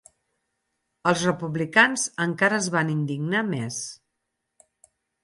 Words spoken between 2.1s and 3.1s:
encara es van